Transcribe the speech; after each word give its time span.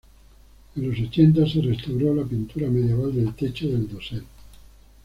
En 0.77 0.89
los 0.89 0.99
ochenta, 0.99 1.47
se 1.47 1.61
restauró 1.61 2.15
la 2.15 2.23
pintura 2.23 2.67
medieval 2.69 3.13
del 3.13 3.35
techo 3.35 3.67
del 3.67 3.87
dosel. 3.87 4.23